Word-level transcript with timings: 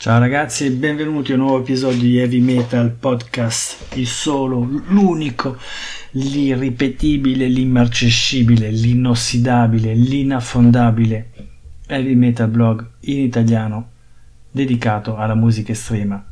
Ciao 0.00 0.18
ragazzi 0.18 0.64
e 0.64 0.70
benvenuti 0.70 1.32
a 1.32 1.34
un 1.34 1.42
nuovo 1.42 1.60
episodio 1.60 2.00
di 2.00 2.16
Heavy 2.16 2.40
Metal 2.40 2.88
Podcast, 2.88 3.96
il 3.96 4.06
solo, 4.06 4.60
l'unico, 4.88 5.58
l'irripetibile, 6.12 7.46
l'immarcescibile, 7.48 8.70
l'inossidabile, 8.70 9.92
l'inaffondabile 9.92 11.32
Heavy 11.86 12.14
Metal 12.14 12.48
blog 12.48 12.92
in 13.00 13.18
italiano 13.18 13.90
dedicato 14.50 15.16
alla 15.16 15.34
musica 15.34 15.72
estrema, 15.72 16.24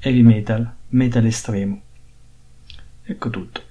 heavy 0.00 0.22
metal, 0.22 0.68
metal 0.88 1.24
estremo. 1.24 1.80
Ecco 3.04 3.30
tutto. 3.30 3.62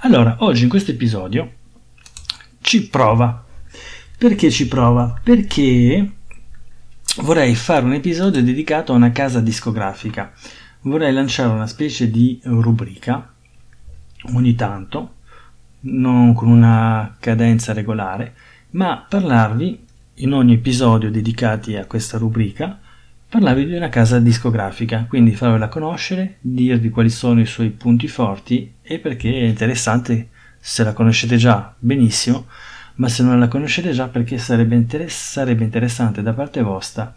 Allora, 0.00 0.36
oggi 0.40 0.64
in 0.64 0.68
questo 0.68 0.90
episodio 0.90 1.50
ci 2.60 2.88
prova. 2.90 3.42
Perché 4.18 4.50
ci 4.50 4.68
prova? 4.68 5.18
Perché 5.24 6.10
vorrei 7.16 7.54
fare 7.54 7.84
un 7.84 7.92
episodio 7.92 8.42
dedicato 8.42 8.92
a 8.92 8.96
una 8.96 9.12
casa 9.12 9.40
discografica. 9.40 10.32
Vorrei 10.82 11.12
lanciare 11.12 11.52
una 11.52 11.66
specie 11.66 12.10
di 12.10 12.40
rubrica 12.44 13.32
ogni 14.34 14.54
tanto, 14.54 15.14
non 15.80 16.32
con 16.32 16.48
una 16.48 17.16
cadenza 17.20 17.72
regolare, 17.72 18.34
ma 18.70 19.04
parlarvi 19.06 19.86
in 20.16 20.32
ogni 20.32 20.54
episodio 20.54 21.10
dedicati 21.10 21.76
a 21.76 21.84
questa 21.84 22.16
rubrica, 22.16 22.80
parlarvi 23.28 23.66
di 23.66 23.74
una 23.74 23.88
casa 23.88 24.18
discografica, 24.18 25.04
quindi 25.08 25.34
farvela 25.34 25.68
conoscere, 25.68 26.36
dirvi 26.40 26.88
quali 26.88 27.10
sono 27.10 27.40
i 27.40 27.46
suoi 27.46 27.70
punti 27.70 28.08
forti 28.08 28.74
e 28.80 28.98
perché 28.98 29.30
è 29.30 29.44
interessante, 29.44 30.28
se 30.58 30.82
la 30.82 30.92
conoscete 30.92 31.36
già, 31.36 31.74
benissimo, 31.78 32.46
ma 32.96 33.08
se 33.08 33.22
non 33.22 33.38
la 33.38 33.48
conoscete 33.48 33.92
già 33.92 34.08
perché 34.08 34.38
sarebbe, 34.38 34.74
interess- 34.74 35.32
sarebbe 35.32 35.64
interessante 35.64 36.22
da 36.22 36.32
parte 36.32 36.62
vostra 36.62 37.14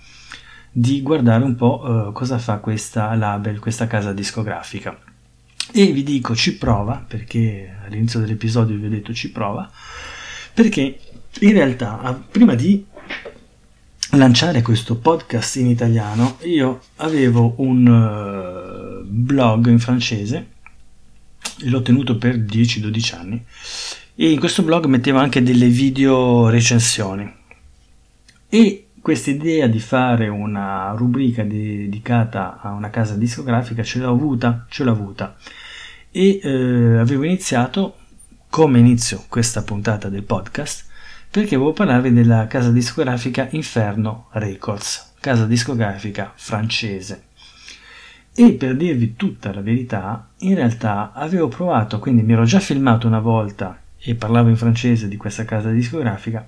di 0.71 1.01
guardare 1.01 1.43
un 1.43 1.55
po' 1.55 1.81
uh, 1.83 2.11
cosa 2.11 2.37
fa 2.37 2.57
questa 2.57 3.13
label, 3.15 3.59
questa 3.59 3.87
casa 3.87 4.11
discografica. 4.11 4.97
E 5.71 5.91
vi 5.93 6.03
dico 6.03 6.35
ci 6.35 6.57
prova, 6.57 7.03
perché 7.07 7.77
all'inizio 7.85 8.19
dell'episodio 8.19 8.77
vi 8.77 8.85
ho 8.85 8.89
detto 8.89 9.13
ci 9.13 9.31
prova, 9.31 9.69
perché 10.53 10.99
in 11.39 11.51
realtà 11.53 12.21
prima 12.29 12.55
di 12.55 12.85
lanciare 14.11 14.61
questo 14.61 14.97
podcast 14.97 15.55
in 15.55 15.67
italiano 15.67 16.37
io 16.43 16.81
avevo 16.97 17.53
un 17.57 17.87
uh, 17.87 19.05
blog 19.07 19.67
in 19.67 19.79
francese, 19.79 20.47
l'ho 21.59 21.81
tenuto 21.81 22.17
per 22.17 22.37
10-12 22.37 23.15
anni 23.15 23.45
e 24.17 24.31
in 24.31 24.39
questo 24.39 24.63
blog 24.63 24.85
mettevo 24.85 25.17
anche 25.19 25.43
delle 25.43 25.67
video 25.67 26.47
recensioni 26.47 27.29
e 28.47 28.87
questa 29.01 29.29
idea 29.29 29.67
di 29.67 29.81
fare 29.81 30.29
una 30.29 30.93
rubrica 30.95 31.43
dedicata 31.43 32.61
a 32.61 32.71
una 32.71 32.89
casa 32.89 33.15
discografica 33.15 33.83
ce 33.83 33.99
l'ho 33.99 34.09
avuta, 34.09 34.65
ce 34.69 34.85
l'ho 34.85 34.91
avuta 34.91 35.35
e 36.11 36.39
eh, 36.41 36.97
avevo 36.97 37.25
iniziato 37.25 37.97
come 38.49 38.79
inizio 38.79 39.25
questa 39.27 39.63
puntata 39.63 40.07
del 40.07 40.23
podcast 40.23 40.85
perché 41.29 41.57
volevo 41.57 41.75
parlarvi 41.75 42.13
della 42.13 42.47
casa 42.47 42.71
discografica 42.71 43.49
Inferno 43.51 44.27
Records, 44.31 45.15
casa 45.19 45.45
discografica 45.45 46.31
francese. 46.33 47.23
E 48.33 48.53
per 48.53 48.77
dirvi 48.77 49.17
tutta 49.17 49.53
la 49.53 49.59
verità, 49.59 50.29
in 50.39 50.55
realtà 50.55 51.11
avevo 51.13 51.49
provato, 51.49 51.99
quindi 51.99 52.23
mi 52.23 52.31
ero 52.31 52.45
già 52.45 52.61
filmato 52.61 53.07
una 53.07 53.19
volta 53.19 53.81
e 54.05 54.15
parlavo 54.15 54.49
in 54.49 54.55
francese 54.55 55.07
di 55.07 55.17
questa 55.17 55.45
casa 55.45 55.71
discografica, 55.71 56.45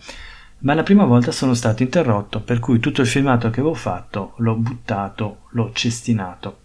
ma 0.60 0.74
la 0.74 0.84
prima 0.84 1.06
volta 1.06 1.32
sono 1.32 1.54
stato 1.54 1.82
interrotto, 1.84 2.42
per 2.42 2.60
cui 2.60 2.80
tutto 2.80 3.02
il 3.02 3.08
filmato 3.08 3.50
che 3.50 3.60
avevo 3.60 3.74
fatto 3.74 4.34
l'ho 4.38 4.56
buttato, 4.56 5.42
l'ho 5.52 5.72
cestinato. 5.74 6.60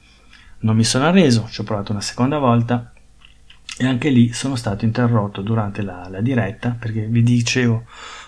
Non 0.61 0.77
mi 0.77 0.85
sono 0.85 1.07
arreso, 1.07 1.49
ci 1.51 1.61
ho 1.61 1.65
provato 1.65 1.93
una 1.93 2.01
seconda 2.01 2.39
volta 2.39 2.93
e 3.79 3.87
anche 3.87 4.11
lì 4.11 4.33
sono 4.33 4.55
stato 4.55 4.85
interrotto 4.85 5.41
durante 5.41 5.83
la, 5.83 6.07
la 6.09 6.21
diretta 6.21 6.77
perché 6.79 7.07
vi 7.07 7.23
dicevo 7.23 7.85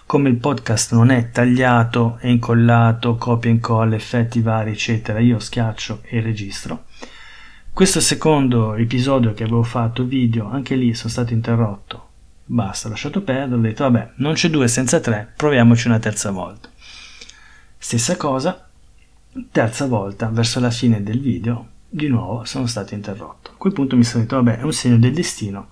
come 0.07 0.31
il 0.31 0.37
podcast 0.37 0.93
non 0.95 1.11
è 1.11 1.31
tagliato 1.31 2.19
e 2.21 2.31
incollato, 2.31 3.17
copia 3.17 3.51
e 3.51 3.55
incolla, 3.55 3.95
effetti 3.95 4.41
vari 4.41 4.73
eccetera, 4.73 5.19
io 5.19 5.39
schiaccio 5.39 6.01
e 6.03 6.21
registro. 6.21 6.85
Questo 7.73 8.01
secondo 8.01 8.75
episodio 8.75 9.33
che 9.33 9.45
avevo 9.45 9.63
fatto 9.63 10.05
video, 10.05 10.49
anche 10.49 10.77
lì 10.77 10.95
sono 10.95 11.11
stato 11.11 11.33
interrotto 11.33 12.04
Basta, 12.47 12.89
ho 12.89 12.91
lasciato 12.91 13.23
perdere, 13.23 13.59
ho 13.59 13.63
detto 13.63 13.85
vabbè, 13.85 14.13
non 14.17 14.35
c'è 14.35 14.51
due 14.51 14.69
senza 14.69 15.01
tre, 15.01 15.33
proviamoci 15.35 15.87
una 15.87 15.99
terza 15.99 16.31
volta. 16.31 16.69
Stessa 17.79 18.17
cosa, 18.17 18.69
terza 19.51 19.87
volta, 19.87 20.29
verso 20.29 20.61
la 20.61 20.71
fine 20.71 21.03
del 21.03 21.21
video, 21.21 21.69
di 21.89 22.09
nuovo 22.09 22.45
sono 22.45 22.67
stato 22.67 22.93
interrotto. 22.93 23.53
A 23.53 23.57
quel 23.57 23.73
punto 23.73 23.97
mi 23.97 24.05
sono 24.05 24.25
detto 24.25 24.37
vabbè, 24.37 24.59
è 24.59 24.63
un 24.63 24.73
segno 24.73 24.99
del 24.99 25.15
destino. 25.15 25.69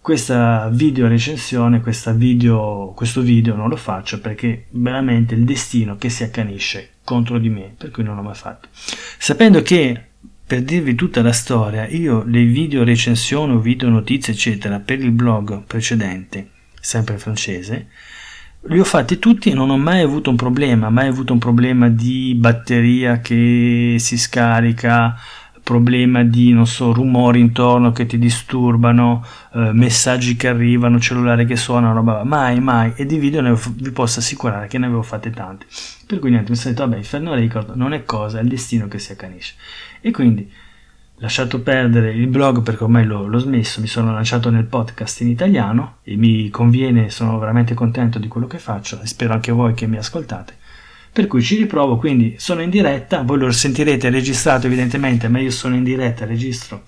Questa 0.00 0.68
video 0.68 1.06
recensione, 1.06 1.82
video, 2.14 2.92
questo 2.96 3.20
video 3.20 3.54
non 3.54 3.68
lo 3.68 3.76
faccio 3.76 4.20
perché 4.20 4.66
veramente 4.70 5.34
il 5.34 5.44
destino 5.44 5.96
che 5.96 6.08
si 6.08 6.24
accanisce 6.24 6.94
contro 7.04 7.38
di 7.38 7.50
me, 7.50 7.74
per 7.76 7.90
cui 7.90 8.02
non 8.02 8.16
l'ho 8.16 8.22
mai 8.22 8.34
fatto. 8.34 8.68
Sapendo 8.72 9.62
che 9.62 10.07
per 10.48 10.62
dirvi 10.62 10.94
tutta 10.94 11.20
la 11.20 11.32
storia, 11.32 11.86
io 11.86 12.22
le 12.24 12.42
video 12.42 12.82
recensioni 12.82 13.52
o 13.52 13.58
video 13.58 13.90
notizie, 13.90 14.32
eccetera, 14.32 14.80
per 14.80 14.98
il 14.98 15.10
blog 15.10 15.64
precedente, 15.64 16.48
sempre 16.80 17.18
francese, 17.18 17.88
li 18.62 18.80
ho 18.80 18.84
fatti 18.84 19.18
tutti 19.18 19.50
e 19.50 19.54
non 19.54 19.68
ho 19.68 19.76
mai 19.76 20.00
avuto 20.00 20.30
un 20.30 20.36
problema, 20.36 20.88
mai 20.88 21.08
avuto 21.08 21.34
un 21.34 21.38
problema 21.38 21.90
di 21.90 22.34
batteria 22.34 23.20
che 23.20 23.96
si 23.98 24.16
scarica, 24.16 25.14
problema 25.68 26.24
di, 26.24 26.54
non 26.54 26.66
so, 26.66 26.94
rumori 26.94 27.40
intorno 27.40 27.92
che 27.92 28.06
ti 28.06 28.16
disturbano, 28.16 29.22
eh, 29.52 29.70
messaggi 29.74 30.34
che 30.34 30.48
arrivano, 30.48 30.98
cellulare 30.98 31.44
che 31.44 31.56
suonano, 31.56 31.92
roba, 31.92 32.24
mai, 32.24 32.58
mai, 32.58 32.94
e 32.96 33.04
di 33.04 33.18
video 33.18 33.42
ne, 33.42 33.54
vi 33.74 33.90
posso 33.90 34.20
assicurare 34.20 34.66
che 34.66 34.78
ne 34.78 34.86
avevo 34.86 35.02
fatte 35.02 35.28
tante. 35.28 35.66
Per 36.06 36.20
cui 36.20 36.30
niente, 36.30 36.48
mi 36.48 36.56
sono 36.56 36.72
detto, 36.72 36.86
vabbè, 36.86 36.96
Inferno 36.96 37.34
Record 37.34 37.74
non 37.74 37.92
è 37.92 38.04
cosa, 38.04 38.38
è 38.38 38.42
il 38.42 38.48
destino 38.48 38.88
che 38.88 38.98
si 38.98 39.12
accanisce. 39.12 39.56
E 40.00 40.10
quindi, 40.10 40.50
lasciato 41.16 41.60
perdere 41.60 42.14
il 42.14 42.28
blog 42.28 42.62
perché 42.62 42.84
ormai 42.84 43.04
l'ho, 43.04 43.26
l'ho 43.26 43.38
smesso, 43.38 43.82
mi 43.82 43.88
sono 43.88 44.10
lanciato 44.10 44.48
nel 44.48 44.64
podcast 44.64 45.20
in 45.20 45.28
italiano 45.28 45.98
e 46.02 46.16
mi 46.16 46.48
conviene, 46.48 47.10
sono 47.10 47.38
veramente 47.38 47.74
contento 47.74 48.18
di 48.18 48.28
quello 48.28 48.46
che 48.46 48.58
faccio 48.58 48.98
e 49.02 49.06
spero 49.06 49.34
anche 49.34 49.52
voi 49.52 49.74
che 49.74 49.86
mi 49.86 49.98
ascoltate 49.98 50.54
per 51.18 51.26
cui 51.26 51.42
ci 51.42 51.56
riprovo, 51.56 51.96
quindi 51.96 52.36
sono 52.38 52.62
in 52.62 52.70
diretta, 52.70 53.22
voi 53.22 53.38
lo 53.38 53.50
sentirete 53.50 54.08
registrato 54.08 54.68
evidentemente, 54.68 55.26
ma 55.26 55.40
io 55.40 55.50
sono 55.50 55.74
in 55.74 55.82
diretta, 55.82 56.24
registro 56.24 56.84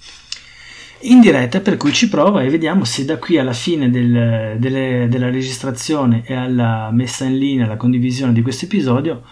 in 1.01 1.19
diretta, 1.19 1.59
per 1.59 1.77
cui 1.77 1.93
ci 1.93 2.09
provo 2.09 2.39
e 2.39 2.49
vediamo 2.49 2.85
se 2.85 3.05
da 3.05 3.17
qui 3.17 3.39
alla 3.39 3.53
fine 3.53 3.91
del, 3.91 4.55
delle, 4.57 5.09
della 5.11 5.31
registrazione 5.31 6.23
e 6.25 6.33
alla 6.33 6.91
messa 6.93 7.25
in 7.25 7.39
linea, 7.39 7.65
alla 7.65 7.77
condivisione 7.77 8.33
di 8.33 8.41
questo 8.41 8.67
episodio 8.67 9.25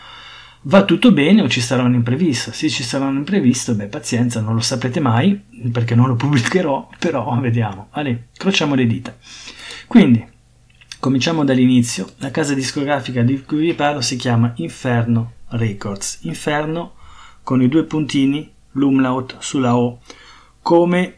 va 0.62 0.84
tutto 0.84 1.12
bene 1.12 1.42
o 1.42 1.48
ci 1.48 1.60
sarà 1.60 1.84
un 1.84 1.94
imprevisto. 1.94 2.50
Se 2.50 2.69
ci 2.69 2.82
sarà 2.82 3.04
un 3.04 3.19
imprevisto, 3.19 3.76
beh, 3.76 3.86
pazienza, 3.86 4.41
non 4.41 4.54
lo 4.54 4.60
saprete 4.60 4.98
mai 4.98 5.41
perché 5.70 5.94
non 5.94 6.09
lo 6.09 6.16
pubblicherò, 6.16 6.88
però 6.98 7.38
vediamo. 7.38 7.86
Ale, 7.91 8.30
crociamo 8.36 8.75
le 8.75 8.86
dita. 8.86 9.16
Quindi, 9.86 10.26
Cominciamo 11.00 11.44
dall'inizio. 11.44 12.09
La 12.16 12.32
casa 12.32 12.54
discografica 12.54 13.22
di 13.22 13.41
cui 13.42 13.59
vi 13.59 13.75
parlo 13.75 14.00
si 14.00 14.16
chiama 14.16 14.53
Inferno 14.56 15.34
Records. 15.50 16.19
Inferno 16.22 16.94
con 17.44 17.62
i 17.62 17.69
due 17.69 17.84
puntini, 17.84 18.50
l'umlaut 18.72 19.36
sulla 19.38 19.76
O, 19.76 20.00
come 20.60 21.14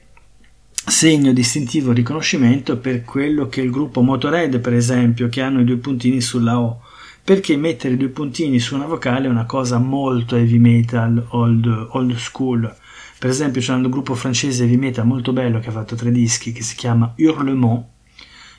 segno 0.71 1.33
distintivo 1.33 1.93
riconoscimento 1.93 2.77
per 2.77 3.05
quello 3.05 3.49
che 3.49 3.63
il 3.63 3.71
gruppo 3.71 4.03
Motorhead, 4.03 4.61
per 4.61 4.75
esempio, 4.75 5.31
che 5.31 5.41
hanno 5.41 5.63
i 5.63 5.65
due 5.65 5.79
puntini 5.79 6.21
sulla 6.21 6.61
O. 6.61 6.83
Perché 7.25 7.57
mettere 7.57 7.95
i 7.95 7.97
due 7.97 8.09
puntini 8.09 8.59
su 8.59 8.75
una 8.75 8.87
vocale 8.87 9.29
è 9.29 9.31
una 9.31 9.47
cosa 9.47 9.79
molto 9.79 10.37
heavy 10.37 10.59
metal, 10.59 11.25
old, 11.31 11.87
old 11.93 12.17
school. 12.17 12.71
Per 13.19 13.31
esempio 13.31 13.63
c'è 13.63 13.73
un 13.73 13.89
gruppo 13.89 14.15
francese 14.15 14.65
heavy 14.65 14.77
metal 14.77 15.07
molto 15.07 15.33
bello 15.33 15.59
che 15.59 15.71
ha 15.71 15.73
fatto 15.73 15.95
tre 15.95 16.13
dischi 16.13 16.53
che 16.53 16.63
si 16.63 16.77
chiama 16.77 17.15
Hurlement 17.17 17.83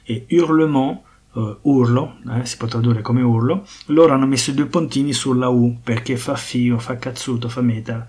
e 0.03 0.25
Hurlement 0.31 1.09
uh, 1.33 1.57
urlo, 1.61 2.17
eh, 2.33 2.45
si 2.45 2.57
può 2.57 2.67
tradurre 2.67 3.01
come 3.01 3.21
urlo, 3.21 3.65
loro 3.87 4.13
hanno 4.13 4.25
messo 4.25 4.51
i 4.51 4.53
due 4.53 4.65
puntini 4.65 5.13
sulla 5.13 5.49
U 5.49 5.79
perché 5.83 6.17
fa 6.17 6.35
fio, 6.35 6.77
fa 6.79 6.97
cazzuto, 6.97 7.49
fa 7.49 7.61
metal. 7.61 8.05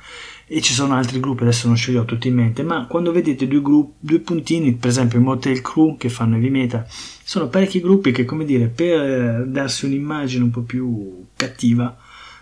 E 0.46 0.60
ci 0.60 0.74
sono 0.74 0.94
altri 0.94 1.18
gruppi, 1.18 1.42
adesso 1.42 1.66
non 1.66 1.76
ce 1.76 1.92
li 1.92 1.96
ho 1.96 2.04
tutti 2.04 2.28
in 2.28 2.34
mente, 2.34 2.62
ma 2.62 2.86
quando 2.86 3.10
vedete 3.10 3.48
due, 3.48 3.62
gruppi, 3.62 3.94
due 4.00 4.18
puntini, 4.18 4.74
per 4.74 4.90
esempio 4.90 5.20
Motel 5.20 5.62
Crew 5.62 5.96
che 5.96 6.10
fanno 6.10 6.34
heavy 6.34 6.50
metal, 6.50 6.84
sono 6.88 7.48
parecchi 7.48 7.80
gruppi 7.80 8.12
che, 8.12 8.24
come 8.24 8.44
dire, 8.44 8.66
per 8.66 9.00
eh, 9.00 9.44
darsi 9.46 9.86
un'immagine 9.86 10.44
un 10.44 10.50
po' 10.50 10.60
più 10.60 11.24
cattiva, 11.36 11.96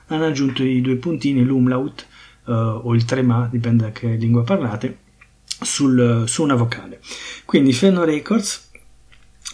hanno 0.06 0.24
aggiunto 0.24 0.64
i 0.64 0.80
due 0.80 0.96
puntini, 0.96 1.44
l'umlaut 1.44 2.06
uh, 2.46 2.52
o 2.52 2.94
il 2.94 3.04
trema, 3.04 3.48
dipende 3.48 3.84
da 3.84 3.92
che 3.92 4.08
lingua 4.08 4.42
parlate, 4.42 4.98
sul, 5.44 6.24
su 6.26 6.42
una 6.42 6.56
vocale. 6.56 7.00
Quindi 7.44 7.72
Fenno 7.72 8.02
Records 8.02 8.69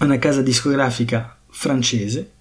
una 0.01 0.19
casa 0.19 0.43
discografica 0.43 1.39
francese 1.49 2.33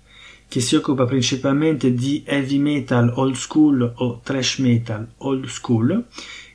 che 0.48 0.60
si 0.60 0.76
occupa 0.76 1.06
principalmente 1.06 1.94
di 1.94 2.24
heavy 2.26 2.58
metal 2.58 3.12
old 3.16 3.36
school 3.36 3.94
o 3.96 4.20
thrash 4.24 4.58
metal 4.58 5.08
old 5.18 5.46
school 5.48 6.06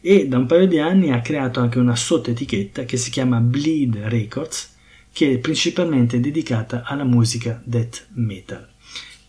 e 0.00 0.28
da 0.28 0.38
un 0.38 0.46
paio 0.46 0.66
di 0.66 0.78
anni 0.78 1.10
ha 1.10 1.20
creato 1.20 1.60
anche 1.60 1.78
una 1.78 1.96
sottoetichetta 1.96 2.84
che 2.84 2.96
si 2.96 3.10
chiama 3.10 3.40
Bleed 3.40 3.96
Records 3.96 4.76
che 5.12 5.32
è 5.32 5.38
principalmente 5.38 6.20
dedicata 6.20 6.82
alla 6.84 7.04
musica 7.04 7.60
death 7.64 8.06
metal. 8.12 8.68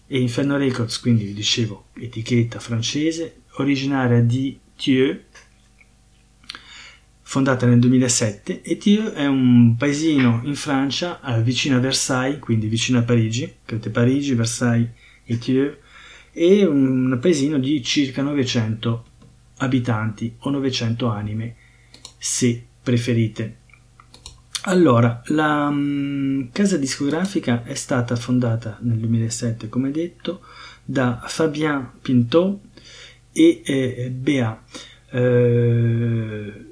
E 0.07 0.19
Inferno 0.19 0.57
Records, 0.57 0.99
quindi 0.99 1.23
vi 1.23 1.33
dicevo, 1.33 1.85
etichetta 1.93 2.59
francese, 2.59 3.43
originaria 3.55 4.21
di 4.21 4.59
Thieu, 4.75 5.17
fondata 7.31 7.65
nel 7.65 7.79
2007 7.79 8.61
e 8.61 8.75
Thieu 8.75 9.13
è 9.13 9.25
un 9.25 9.77
paesino 9.77 10.41
in 10.43 10.55
Francia 10.55 11.21
vicino 11.41 11.77
a 11.77 11.79
Versailles, 11.79 12.39
quindi 12.39 12.67
vicino 12.67 12.99
a 12.99 13.03
Parigi, 13.03 13.49
credo 13.63 13.89
Parigi, 13.89 14.35
Versailles 14.35 14.89
e 15.23 15.37
Thieu, 15.37 15.73
e 16.33 16.65
un 16.65 17.17
paesino 17.21 17.57
di 17.57 17.81
circa 17.83 18.21
900 18.21 19.05
abitanti 19.59 20.35
o 20.39 20.49
900 20.49 21.07
anime, 21.07 21.55
se 22.17 22.65
preferite. 22.83 23.59
Allora, 24.63 25.21
la 25.27 25.69
um, 25.69 26.49
casa 26.51 26.75
discografica 26.75 27.63
è 27.63 27.75
stata 27.75 28.17
fondata 28.17 28.77
nel 28.81 28.97
2007, 28.97 29.69
come 29.69 29.89
detto, 29.91 30.41
da 30.83 31.23
Fabien 31.25 31.91
Pintot 32.01 32.59
e 33.31 33.61
eh, 33.63 34.09
Bea. 34.13 34.61
Eh, 35.11 36.65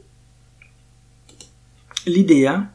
l'idea, 2.05 2.73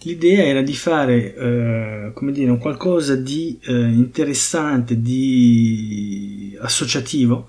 l'idea, 0.00 0.44
era 0.44 0.62
di 0.62 0.74
fare 0.74 1.34
eh, 1.34 2.10
come 2.14 2.32
dire, 2.32 2.50
un 2.50 2.58
qualcosa 2.58 3.16
di 3.16 3.58
eh, 3.62 3.72
interessante, 3.72 5.00
di 5.00 6.56
associativo, 6.60 7.48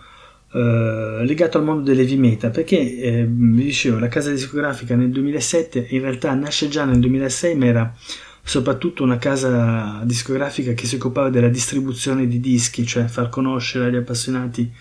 Uh, 0.52 1.22
legato 1.26 1.60
al 1.60 1.64
mondo 1.64 1.84
dell'heavy 1.84 2.16
metal 2.16 2.50
perché 2.50 2.80
eh, 2.80 3.28
vi 3.30 3.66
dicevo 3.66 4.00
la 4.00 4.08
casa 4.08 4.32
discografica 4.32 4.96
nel 4.96 5.12
2007 5.12 5.90
in 5.92 6.02
realtà 6.02 6.34
nasce 6.34 6.70
già 6.70 6.86
nel 6.86 7.00
2006 7.00 7.56
ma 7.56 7.66
era 7.68 7.96
soprattutto 8.42 9.04
una 9.04 9.20
casa 9.20 10.02
discografica 10.06 10.74
che 10.74 10.88
si 10.88 10.96
occupava 10.96 11.30
della 11.30 11.50
distribuzione 11.50 12.28
di 12.28 12.40
dischi 12.40 12.84
cioè 12.84 13.06
far 13.06 13.30
conoscere 13.30 13.86
agli 13.86 13.98
appassionati 13.98 14.74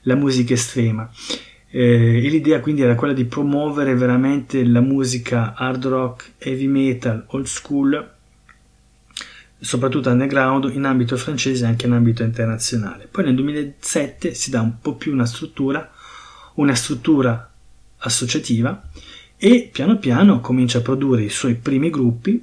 la 0.00 0.16
musica 0.16 0.54
estrema 0.54 1.08
eh, 1.74 2.24
e 2.24 2.28
l'idea 2.28 2.60
quindi 2.60 2.82
era 2.82 2.94
quella 2.94 3.14
di 3.14 3.24
promuovere 3.24 3.94
veramente 3.94 4.62
la 4.64 4.80
musica 4.80 5.54
hard 5.54 5.86
rock, 5.86 6.32
heavy 6.38 6.66
metal, 6.66 7.24
old 7.28 7.46
school 7.46 8.10
soprattutto 9.58 10.10
underground 10.10 10.70
in 10.74 10.84
ambito 10.84 11.16
francese 11.16 11.64
e 11.64 11.68
anche 11.68 11.86
in 11.86 11.92
ambito 11.92 12.22
internazionale. 12.24 13.08
Poi 13.10 13.24
nel 13.24 13.36
2007 13.36 14.34
si 14.34 14.50
dà 14.50 14.60
un 14.60 14.80
po' 14.80 14.96
più 14.96 15.12
una 15.12 15.24
struttura, 15.24 15.90
una 16.54 16.74
struttura 16.74 17.50
associativa 17.98 18.88
e 19.36 19.70
piano 19.72 19.98
piano 19.98 20.40
comincia 20.40 20.78
a 20.78 20.82
produrre 20.82 21.22
i 21.22 21.30
suoi 21.30 21.54
primi 21.54 21.90
gruppi, 21.90 22.42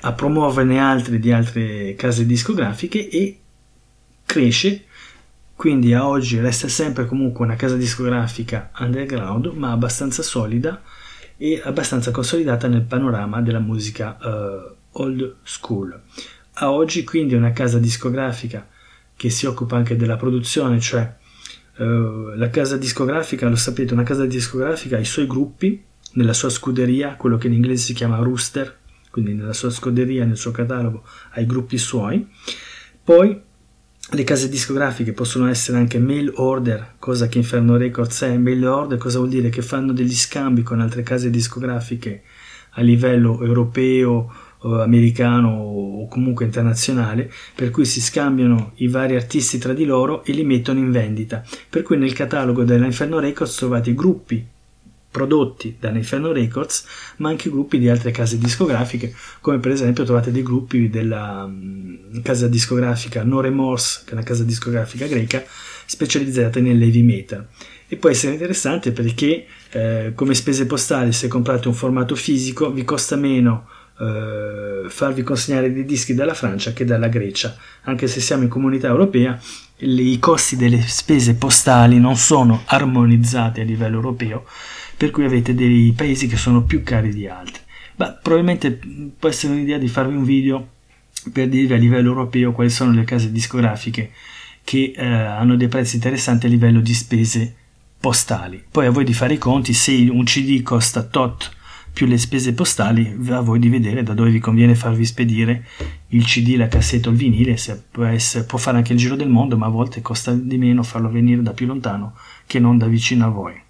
a 0.00 0.12
promuoverne 0.12 0.80
altri 0.80 1.18
di 1.18 1.32
altre 1.32 1.94
case 1.96 2.26
discografiche 2.26 3.08
e 3.08 3.38
cresce, 4.24 4.84
quindi 5.56 5.94
a 5.94 6.06
oggi 6.06 6.40
resta 6.40 6.68
sempre 6.68 7.06
comunque 7.06 7.44
una 7.44 7.56
casa 7.56 7.76
discografica 7.76 8.70
underground 8.78 9.46
ma 9.54 9.70
abbastanza 9.70 10.22
solida 10.22 10.82
e 11.36 11.60
abbastanza 11.64 12.10
consolidata 12.10 12.68
nel 12.68 12.82
panorama 12.82 13.40
della 13.40 13.60
musica 13.60 14.16
uh, 14.20 15.00
old 15.02 15.36
school. 15.42 16.00
A 16.54 16.72
oggi 16.72 17.04
quindi 17.04 17.34
è 17.34 17.36
una 17.36 17.52
casa 17.52 17.78
discografica 17.78 18.68
che 19.16 19.30
si 19.30 19.46
occupa 19.46 19.76
anche 19.76 19.96
della 19.96 20.16
produzione, 20.16 20.80
cioè 20.80 21.14
uh, 21.78 22.34
la 22.34 22.50
casa 22.50 22.76
discografica, 22.76 23.48
lo 23.48 23.56
sapete, 23.56 23.92
una 23.92 24.02
casa 24.02 24.26
discografica 24.26 24.96
ha 24.96 25.00
i 25.00 25.04
suoi 25.04 25.26
gruppi 25.26 25.82
nella 26.12 26.32
sua 26.32 26.50
scuderia, 26.50 27.14
quello 27.16 27.38
che 27.38 27.46
in 27.46 27.54
inglese 27.54 27.84
si 27.84 27.94
chiama 27.94 28.18
rooster, 28.18 28.76
quindi 29.10 29.34
nella 29.34 29.52
sua 29.52 29.70
scuderia, 29.70 30.24
nel 30.24 30.36
suo 30.36 30.50
catalogo, 30.50 31.04
ha 31.30 31.40
i 31.40 31.46
gruppi 31.46 31.78
suoi. 31.78 32.26
Poi 33.02 33.40
le 34.10 34.24
case 34.24 34.48
discografiche 34.48 35.12
possono 35.12 35.48
essere 35.48 35.78
anche 35.78 35.98
mail 35.98 36.30
order, 36.36 36.94
cosa 36.98 37.26
che 37.26 37.38
Inferno 37.38 37.76
Records 37.76 38.22
è. 38.22 38.36
Mail 38.36 38.64
order 38.66 38.98
cosa 38.98 39.18
vuol 39.18 39.30
dire? 39.30 39.48
Che 39.48 39.62
fanno 39.62 39.92
degli 39.92 40.14
scambi 40.14 40.62
con 40.62 40.80
altre 40.80 41.02
case 41.02 41.30
discografiche 41.30 42.22
a 42.72 42.82
livello 42.82 43.40
europeo 43.40 44.32
americano 44.64 45.50
o 45.50 46.08
comunque 46.08 46.44
internazionale, 46.44 47.30
per 47.54 47.70
cui 47.70 47.84
si 47.84 48.00
scambiano 48.00 48.72
i 48.76 48.88
vari 48.88 49.14
artisti 49.14 49.58
tra 49.58 49.72
di 49.72 49.84
loro 49.84 50.24
e 50.24 50.32
li 50.32 50.44
mettono 50.44 50.78
in 50.78 50.90
vendita. 50.90 51.42
Per 51.68 51.82
cui 51.82 51.98
nel 51.98 52.12
catalogo 52.12 52.64
della 52.64 52.86
Inferno 52.86 53.18
Records 53.18 53.56
trovate 53.56 53.94
gruppi 53.94 54.46
prodotti 55.14 55.76
da 55.78 55.90
Inferno 55.90 56.32
Records, 56.32 56.84
ma 57.18 57.28
anche 57.28 57.48
gruppi 57.48 57.78
di 57.78 57.88
altre 57.88 58.10
case 58.10 58.36
discografiche, 58.36 59.14
come 59.40 59.60
per 59.60 59.70
esempio 59.70 60.02
trovate 60.02 60.32
dei 60.32 60.42
gruppi 60.42 60.90
della 60.90 61.44
um, 61.44 62.20
casa 62.20 62.48
discografica 62.48 63.22
No 63.22 63.40
Remorse, 63.40 64.00
che 64.04 64.10
è 64.10 64.14
una 64.14 64.24
casa 64.24 64.42
discografica 64.42 65.06
greca, 65.06 65.44
specializzata 65.86 66.58
nell'heavy 66.58 67.02
metal. 67.02 67.46
E 67.86 67.96
può 67.96 68.10
essere 68.10 68.32
interessante 68.32 68.90
perché 68.90 69.46
eh, 69.70 70.12
come 70.16 70.34
spese 70.34 70.66
postali 70.66 71.12
se 71.12 71.28
comprate 71.28 71.68
un 71.68 71.74
formato 71.74 72.16
fisico 72.16 72.72
vi 72.72 72.82
costa 72.82 73.14
meno 73.14 73.68
eh, 74.00 74.88
farvi 74.88 75.22
consegnare 75.22 75.72
dei 75.72 75.84
dischi 75.84 76.14
dalla 76.14 76.34
Francia 76.34 76.72
che 76.72 76.84
dalla 76.84 77.06
Grecia, 77.06 77.56
anche 77.82 78.08
se 78.08 78.18
siamo 78.18 78.42
in 78.42 78.48
comunità 78.48 78.88
europea, 78.88 79.40
i 79.78 80.18
costi 80.18 80.56
delle 80.56 80.80
spese 80.80 81.34
postali 81.34 82.00
non 82.00 82.16
sono 82.16 82.62
armonizzati 82.64 83.60
a 83.60 83.64
livello 83.64 83.96
europeo, 83.96 84.44
per 85.04 85.12
cui 85.12 85.26
avete 85.26 85.54
dei 85.54 85.92
paesi 85.94 86.26
che 86.26 86.38
sono 86.38 86.62
più 86.62 86.82
cari 86.82 87.12
di 87.12 87.28
altri. 87.28 87.60
Ma 87.96 88.10
probabilmente 88.12 88.80
può 89.18 89.28
essere 89.28 89.52
un'idea 89.52 89.76
di 89.76 89.86
farvi 89.86 90.16
un 90.16 90.24
video 90.24 90.68
per 91.30 91.50
dirvi 91.50 91.74
a 91.74 91.76
livello 91.76 92.08
europeo 92.08 92.52
quali 92.52 92.70
sono 92.70 92.92
le 92.92 93.04
case 93.04 93.30
discografiche 93.30 94.12
che 94.64 94.94
eh, 94.96 95.04
hanno 95.04 95.56
dei 95.56 95.68
prezzi 95.68 95.96
interessanti 95.96 96.46
a 96.46 96.48
livello 96.48 96.80
di 96.80 96.94
spese 96.94 97.54
postali. 98.00 98.64
Poi 98.70 98.86
a 98.86 98.90
voi 98.90 99.04
di 99.04 99.12
fare 99.12 99.34
i 99.34 99.38
conti, 99.38 99.74
se 99.74 99.92
un 99.92 100.24
CD 100.24 100.62
costa 100.62 101.02
tot 101.02 101.50
più 101.92 102.06
le 102.06 102.16
spese 102.16 102.54
postali, 102.54 103.14
a 103.28 103.40
voi 103.40 103.58
di 103.58 103.68
vedere 103.68 104.02
da 104.02 104.14
dove 104.14 104.30
vi 104.30 104.38
conviene 104.38 104.74
farvi 104.74 105.04
spedire 105.04 105.66
il 106.08 106.24
CD, 106.24 106.56
la 106.56 106.68
cassetta 106.68 107.10
o 107.10 107.12
il 107.12 107.18
vinile, 107.18 107.58
se 107.58 107.78
può, 107.90 108.04
essere, 108.04 108.44
può 108.44 108.56
fare 108.56 108.78
anche 108.78 108.94
il 108.94 108.98
giro 108.98 109.16
del 109.16 109.28
mondo, 109.28 109.58
ma 109.58 109.66
a 109.66 109.68
volte 109.68 110.00
costa 110.00 110.32
di 110.32 110.56
meno 110.56 110.82
farlo 110.82 111.10
venire 111.10 111.42
da 111.42 111.52
più 111.52 111.66
lontano 111.66 112.14
che 112.46 112.58
non 112.58 112.78
da 112.78 112.86
vicino 112.86 113.26
a 113.26 113.28
voi. 113.28 113.60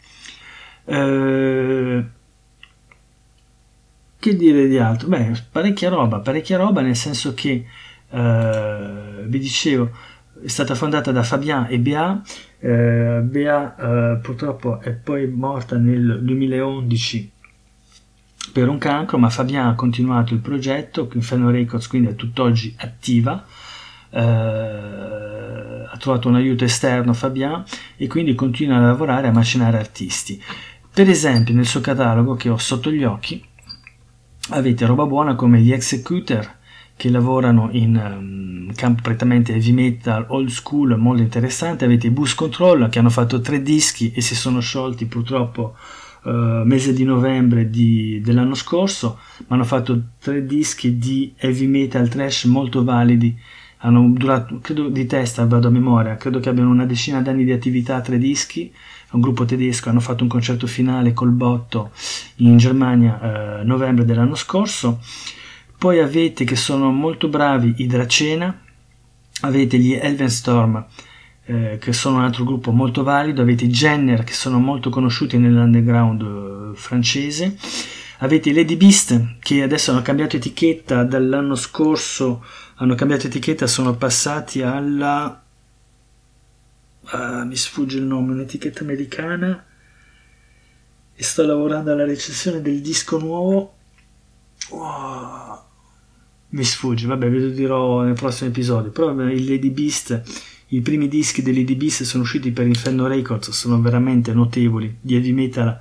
Eh, 0.85 2.05
che 4.19 4.37
dire 4.37 4.67
di 4.69 4.79
altro? 4.79 5.09
Beh, 5.09 5.33
parecchia 5.51 5.89
roba, 5.89 6.21
parecchia 6.21 6.57
roba 6.57 6.81
nel 6.81 6.97
senso 6.97 7.35
che, 7.35 7.67
eh, 8.11 9.25
vi 9.27 9.39
dicevo, 9.39 9.91
è 10.43 10.49
stata 10.49 10.75
fondata 10.75 11.13
da 11.13 11.23
Fabien 11.23 11.67
e 11.69 11.79
Bea, 11.79 12.23
eh, 12.59 13.21
Bea 13.23 13.77
eh, 13.77 14.17
purtroppo 14.19 14.81
è 14.81 14.93
poi 14.93 15.29
morta 15.29 15.77
nel 15.77 16.21
2011 16.23 17.33
per 18.53 18.69
un 18.69 18.79
cancro, 18.79 19.19
ma 19.19 19.31
Fabian 19.31 19.67
ha 19.69 19.75
continuato 19.75 20.33
il 20.35 20.41
progetto, 20.41 21.11
Inferno 21.15 21.51
Records 21.51 21.89
quindi 21.89 22.11
è 22.11 22.15
tutt'oggi 22.15 22.75
attiva, 22.79 23.45
eh, 24.11 24.21
ha 25.91 25.97
trovato 25.99 26.29
un 26.29 26.37
aiuto 26.37 26.65
esterno 26.65 27.13
Fabian 27.15 27.65
e 27.97 28.07
quindi 28.07 28.35
continua 28.35 28.77
a 28.77 28.81
lavorare 28.81 29.29
a 29.29 29.33
macinare 29.33 29.79
artisti. 29.79 30.41
Per 30.95 31.11
esempio 31.11 31.53
nel 31.53 31.67
suo 31.67 31.81
catalogo 31.81 32.37
che 32.37 32.49
ho 32.49 32.57
sotto 32.57 32.89
gli 32.89 33.03
occhi 33.03 33.45
avete 34.51 34.87
roba 34.87 35.05
buona 35.07 35.35
come 35.35 35.61
gli 35.61 35.73
Executor 35.73 36.49
che 36.95 37.11
lavorano 37.11 37.69
in 37.73 37.97
um, 37.97 38.73
campo 38.75 39.03
prettamente 39.03 39.53
heavy 39.55 39.73
metal, 39.73 40.27
old 40.29 40.51
school, 40.51 40.97
molto 40.97 41.21
interessante, 41.21 41.85
avete 41.85 42.07
i 42.07 42.11
Bus 42.11 42.37
Control 42.37 42.89
che 42.91 43.01
hanno 43.01 43.11
fatto 43.11 43.41
tre 43.41 43.61
dischi 43.61 44.13
e 44.13 44.21
si 44.21 44.37
sono 44.37 44.61
sciolti 44.61 45.07
purtroppo 45.07 45.75
uh, 46.23 46.31
mese 46.63 46.93
di 46.93 47.03
novembre 47.03 47.69
di, 47.69 48.21
dell'anno 48.23 48.55
scorso, 48.55 49.19
ma 49.49 49.57
hanno 49.57 49.65
fatto 49.65 50.01
tre 50.21 50.47
dischi 50.47 50.97
di 50.97 51.35
heavy 51.37 51.67
metal 51.67 52.09
trash 52.09 52.45
molto 52.45 52.85
validi, 52.85 53.37
hanno 53.79 54.11
durato, 54.11 54.61
credo 54.61 54.89
di 54.89 55.07
testa, 55.07 55.45
vado 55.45 55.67
a 55.67 55.73
memoria, 55.73 56.15
credo 56.15 56.39
che 56.39 56.51
abbiano 56.51 56.71
una 56.71 56.87
decina 56.87 57.21
d'anni 57.21 57.43
di 57.43 57.51
attività, 57.51 58.01
tre 58.01 58.17
dischi, 58.17 58.73
un 59.15 59.21
gruppo 59.21 59.45
tedesco, 59.45 59.89
hanno 59.89 60.01
fatto 60.01 60.23
un 60.23 60.29
concerto 60.29 60.67
finale 60.67 61.13
col 61.13 61.31
botto 61.31 61.91
in 62.37 62.57
Germania 62.57 63.61
uh, 63.61 63.67
novembre 63.67 64.05
dell'anno 64.05 64.35
scorso, 64.35 65.01
poi 65.79 66.01
avete 66.01 66.45
che 66.45 66.57
sono 66.57 66.91
molto 66.91 67.29
bravi 67.29 67.75
i 67.79 67.87
Dracena, 67.87 68.61
avete 69.41 69.79
gli 69.79 69.93
Elvenstorm, 69.93 70.85
eh, 71.47 71.79
che 71.79 71.93
sono 71.93 72.17
un 72.17 72.25
altro 72.25 72.45
gruppo 72.45 72.71
molto 72.71 73.03
valido, 73.03 73.43
avete 73.43 73.65
i 73.65 73.69
Jenner 73.69 74.25
che 74.25 74.33
sono 74.33 74.59
molto 74.59 74.89
conosciuti 74.91 75.37
nell'underground 75.37 76.23
eh, 76.23 76.77
francese, 76.77 77.57
avete 78.19 78.51
i 78.51 78.55
Lady 78.55 78.77
Beast 78.77 79.37
che 79.41 79.63
adesso 79.63 79.91
hanno 79.91 80.03
cambiato 80.03 80.37
etichetta 80.37 81.05
dall'anno 81.05 81.55
scorso 81.55 82.43
hanno 82.77 82.95
cambiato 82.95 83.27
etichetta, 83.27 83.67
sono 83.67 83.95
passati 83.95 84.63
alla... 84.63 85.44
Uh, 87.13 87.45
mi 87.47 87.57
sfugge 87.57 87.99
il 87.99 88.05
nome, 88.05 88.33
un'etichetta 88.33 88.83
americana 88.83 89.65
e 91.15 91.23
sto 91.23 91.45
lavorando 91.45 91.93
alla 91.93 92.05
recensione 92.05 92.61
del 92.63 92.81
disco 92.81 93.19
nuovo. 93.19 93.75
Oh, 94.71 95.65
mi 96.49 96.65
sfugge, 96.65 97.07
vabbè, 97.07 97.31
ve 97.31 97.39
lo 97.39 97.49
dirò 97.51 98.03
nel 98.03 98.15
prossimo 98.15 98.49
episodio. 98.51 98.91
Però 98.91 99.11
il 99.11 99.45
Lady 99.45 99.71
Beast, 99.71 100.23
i 100.69 100.81
primi 100.81 101.09
dischi 101.09 101.43
dei 101.43 101.55
Lady 101.55 101.77
Beast 101.77 102.05
sono 102.05 102.23
usciti 102.23 102.51
per 102.53 102.67
Inferno 102.67 103.07
Records, 103.07 103.51
sono 103.51 103.81
veramente 103.81 104.33
notevoli, 104.33 104.97
di 105.01 105.15
heavy 105.15 105.33
metal 105.33 105.79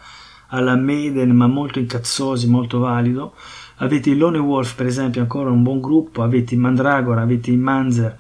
alla 0.50 0.76
Maiden, 0.76 1.32
ma 1.32 1.48
molto 1.48 1.80
incazzosi, 1.80 2.48
molto 2.48 2.80
valido. 2.80 3.34
Avete 3.78 4.12
i 4.12 4.18
Lone 4.18 4.38
Wolf, 4.38 4.76
per 4.76 4.86
esempio, 4.86 5.22
ancora 5.22 5.50
un 5.50 5.64
buon 5.64 5.80
gruppo, 5.80 6.22
avete 6.22 6.54
i 6.54 6.58
Mandragora, 6.58 7.22
avete 7.22 7.50
i 7.50 7.58
Manzer, 7.58 8.20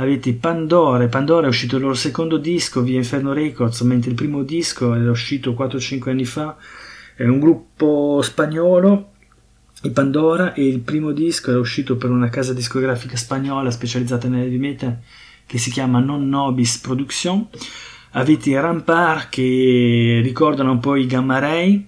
avete 0.00 0.32
Pandora, 0.34 1.06
Pandora 1.08 1.46
è 1.46 1.48
uscito 1.48 1.76
il 1.76 1.82
loro 1.82 1.94
secondo 1.94 2.36
disco 2.38 2.82
via 2.82 2.96
Inferno 2.96 3.32
Records, 3.32 3.80
mentre 3.82 4.10
il 4.10 4.16
primo 4.16 4.42
disco 4.42 4.94
era 4.94 5.10
uscito 5.10 5.52
4-5 5.52 6.10
anni 6.10 6.24
fa, 6.24 6.56
è 7.16 7.24
un 7.24 7.40
gruppo 7.40 8.20
spagnolo, 8.22 9.10
i 9.82 9.90
Pandora, 9.90 10.54
e 10.54 10.66
il 10.66 10.80
primo 10.80 11.10
disco 11.12 11.50
era 11.50 11.58
uscito 11.58 11.96
per 11.96 12.10
una 12.10 12.28
casa 12.28 12.52
discografica 12.52 13.16
spagnola 13.16 13.70
specializzata 13.70 14.28
nelle 14.28 14.56
metal 14.56 14.98
che 15.46 15.58
si 15.58 15.70
chiama 15.70 15.98
Non 15.98 16.28
Nobis 16.28 16.78
Production. 16.78 17.48
Avete 18.12 18.60
Rampart 18.60 19.28
che 19.30 20.20
ricordano 20.22 20.72
un 20.72 20.80
po' 20.80 20.94
i 20.94 21.06
Gamma 21.06 21.38
Ray, 21.38 21.86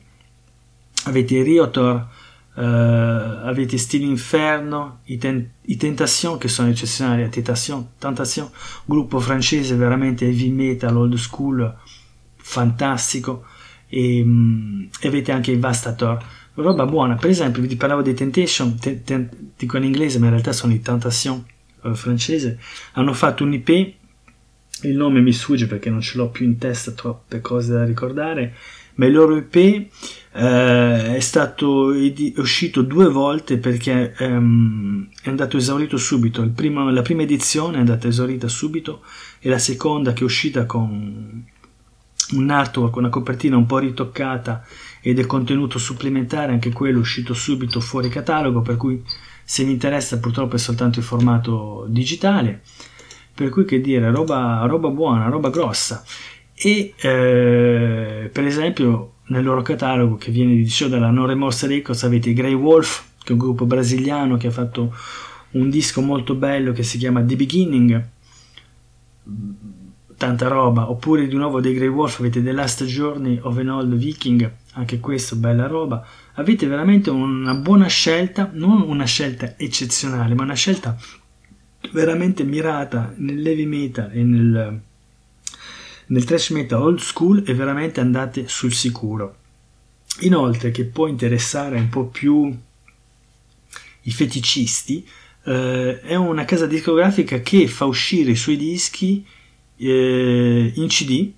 avete 1.05 1.37
i 1.37 1.43
Riotor, 2.61 3.39
Uh, 3.41 3.47
avete 3.47 3.79
Stile 3.79 4.05
Inferno, 4.05 5.01
i, 5.05 5.17
ten- 5.17 5.49
i, 5.63 5.77
Tentation 5.77 6.37
che 6.37 6.49
sono 6.49 6.69
eccezionali, 6.69 7.27
Tentation, 7.31 7.93
Tentation, 7.99 8.51
gruppo 8.85 9.19
francese 9.19 9.75
veramente 9.77 10.27
heavy 10.27 10.51
metal, 10.51 10.97
old 10.97 11.15
school, 11.15 11.75
fantastico, 12.37 13.47
e, 13.89 14.21
um, 14.21 14.89
e 15.01 15.09
avete 15.09 15.33
anche 15.33 15.53
i 15.53 15.57
Vastator, 15.57 16.23
roba 16.55 16.85
buona, 16.85 17.15
per 17.15 17.31
esempio 17.31 17.63
vi 17.63 17.77
parlavo 17.77 18.03
dei 18.03 18.15
Temptation, 18.15 18.79
ten- 18.79 19.05
ten- 19.05 19.53
dico 19.57 19.79
in 19.79 19.85
inglese 19.85 20.19
ma 20.19 20.27
in 20.27 20.33
realtà 20.33 20.53
sono 20.53 20.75
i 20.75 20.83
Tentation 20.83 21.43
uh, 21.83 21.95
francese, 21.95 22.59
hanno 22.93 23.15
fatto 23.15 23.43
un 23.43 23.55
IP, 23.55 23.69
il 24.83 24.97
nome 24.97 25.21
mi 25.21 25.33
sfugge 25.33 25.67
perché 25.67 25.91
non 25.91 26.01
ce 26.01 26.19
l'ho 26.19 26.29
più 26.29 26.45
in 26.45 26.59
testa, 26.59 26.93
troppe 26.93 27.41
cose 27.41 27.73
da 27.73 27.85
ricordare, 27.85 28.55
ma 29.01 29.07
il 29.07 29.51
IP 29.55 29.91
eh, 30.33 31.17
è 31.17 31.21
stato 31.21 31.93
ed- 31.95 32.35
uscito 32.37 32.83
due 32.83 33.09
volte 33.09 33.57
perché 33.57 34.15
ehm, 34.15 35.09
è 35.23 35.31
andato 35.31 35.57
esaurito 35.57 35.97
subito. 35.97 36.47
Primo, 36.55 36.91
la 36.91 37.01
prima 37.01 37.23
edizione 37.23 37.77
è 37.77 37.81
andata 37.81 38.09
esaurita 38.09 38.47
subito 38.47 39.01
e 39.41 39.49
la 39.49 39.59
seconda 39.59 40.13
che 40.13 40.21
è 40.21 40.25
uscita 40.25 40.67
con 40.67 41.45
un 42.33 42.51
artwork, 42.51 42.97
una 42.97 43.09
copertina 43.09 43.57
un 43.57 43.65
po' 43.65 43.79
ritoccata 43.79 44.65
e 45.01 45.15
del 45.15 45.27
contenuto 45.27 45.79
supplementare, 45.79 46.53
anche 46.53 46.71
quello 46.71 46.99
è 46.99 47.01
uscito 47.01 47.33
subito 47.33 47.81
fuori 47.81 48.11
catalogo, 48.11 48.61
per 48.61 48.77
cui 48.77 49.03
se 49.43 49.65
vi 49.65 49.73
interessa 49.73 50.19
purtroppo 50.19 50.57
è 50.57 50.59
soltanto 50.59 50.99
in 50.99 51.05
formato 51.07 51.87
digitale. 51.89 52.61
Per 53.33 53.49
cui 53.49 53.65
che 53.65 53.81
dire, 53.81 54.11
roba, 54.11 54.67
roba 54.67 54.89
buona, 54.89 55.29
roba 55.29 55.49
grossa 55.49 56.05
e 56.63 56.93
eh, 56.97 58.29
per 58.31 58.45
esempio 58.45 59.15
nel 59.29 59.45
loro 59.45 59.63
catalogo 59.63 60.17
che 60.17 60.31
viene 60.31 60.55
dicevo 60.55 60.91
dalla 60.91 61.11
Non 61.11 61.27
Remorse 61.27 61.67
Records 61.67 62.03
avete 62.03 62.31
i 62.31 62.35
Grey 62.35 62.53
Wolf 62.53 63.09
che 63.23 63.31
è 63.31 63.33
un 63.33 63.39
gruppo 63.39 63.65
brasiliano 63.65 64.37
che 64.37 64.49
ha 64.49 64.51
fatto 64.51 64.95
un 65.53 65.71
disco 65.71 66.01
molto 66.01 66.35
bello 66.35 66.73
che 66.73 66.83
si 66.83 66.99
chiama 66.99 67.23
The 67.23 67.37
Beginning. 67.37 68.09
Tanta 70.17 70.49
roba. 70.49 70.91
Oppure 70.91 71.27
di 71.27 71.35
nuovo 71.35 71.61
dei 71.61 71.75
Grey 71.75 71.89
Wolf 71.89 72.21
avete 72.21 72.43
The 72.43 72.53
Last 72.53 72.85
Journey 72.85 73.39
of 73.43 73.57
an 73.59 73.69
Old 73.69 73.95
Viking. 73.95 74.53
Anche 74.73 75.01
questo 75.01 75.37
bella 75.37 75.67
roba. 75.67 76.05
Avete 76.35 76.67
veramente 76.67 77.11
una 77.11 77.55
buona 77.55 77.87
scelta 77.87 78.51
non 78.53 78.83
una 78.83 79.05
scelta 79.05 79.57
eccezionale 79.57 80.35
ma 80.35 80.43
una 80.43 80.55
scelta 80.55 80.97
veramente 81.93 82.45
mirata 82.45 83.13
nell'heavy 83.17 83.65
metal 83.67 84.11
e 84.13 84.23
nel 84.23 84.83
nel 86.11 86.25
thrash 86.25 86.51
metal 86.51 86.83
old 86.83 87.01
school 87.01 87.43
e 87.47 87.55
veramente 87.55 88.01
andate 88.01 88.49
sul 88.49 88.73
sicuro. 88.73 89.37
Inoltre, 90.21 90.71
che 90.71 90.85
può 90.85 91.07
interessare 91.07 91.79
un 91.79 91.89
po' 91.89 92.07
più 92.07 92.57
i 94.03 94.11
feticisti, 94.11 95.07
eh, 95.45 96.01
è 96.01 96.15
una 96.15 96.45
casa 96.45 96.67
discografica 96.67 97.41
che 97.41 97.67
fa 97.69 97.85
uscire 97.85 98.33
i 98.33 98.37
suoi 98.37 98.57
dischi 98.57 99.25
eh, 99.77 100.73
in 100.75 100.87
CD 100.89 101.33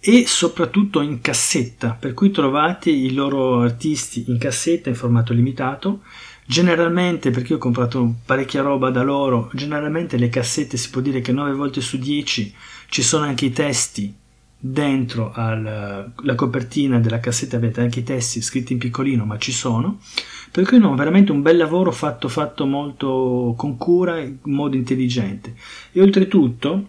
e 0.00 0.24
soprattutto 0.26 1.02
in 1.02 1.20
cassetta, 1.20 1.90
per 1.90 2.14
cui 2.14 2.30
trovate 2.30 2.90
i 2.90 3.12
loro 3.12 3.60
artisti 3.60 4.24
in 4.28 4.38
cassetta 4.38 4.88
in 4.88 4.94
formato 4.94 5.32
limitato. 5.32 6.00
Generalmente, 6.46 7.30
perché 7.30 7.54
ho 7.54 7.58
comprato 7.58 8.14
parecchia 8.24 8.62
roba 8.62 8.90
da 8.90 9.02
loro, 9.02 9.50
generalmente 9.54 10.16
le 10.16 10.30
cassette 10.30 10.76
si 10.76 10.90
può 10.90 11.00
dire 11.00 11.20
che 11.20 11.30
9 11.30 11.52
volte 11.52 11.80
su 11.80 11.96
10 11.96 12.52
ci 12.90 13.02
sono 13.02 13.24
anche 13.24 13.46
i 13.46 13.52
testi 13.52 14.14
dentro 14.62 15.32
alla 15.32 16.34
copertina 16.34 16.98
della 16.98 17.18
cassetta 17.18 17.56
avete 17.56 17.80
anche 17.80 18.00
i 18.00 18.02
testi 18.02 18.42
scritti 18.42 18.74
in 18.74 18.78
piccolino 18.78 19.24
ma 19.24 19.38
ci 19.38 19.52
sono. 19.52 20.00
Per 20.50 20.64
cui 20.64 20.78
no, 20.78 20.94
veramente 20.96 21.32
un 21.32 21.40
bel 21.40 21.56
lavoro 21.56 21.92
fatto, 21.92 22.28
fatto 22.28 22.66
molto 22.66 23.54
con 23.56 23.76
cura 23.78 24.18
in 24.18 24.38
modo 24.42 24.76
intelligente. 24.76 25.54
E 25.92 26.02
oltretutto 26.02 26.88